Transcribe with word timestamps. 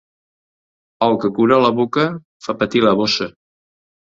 El 1.09 1.17
que 1.25 1.31
cura 1.35 1.59
la 1.65 1.71
boca 1.81 2.07
fa 2.47 2.59
patir 2.63 2.85
la 2.87 2.95
bossa. 3.03 3.29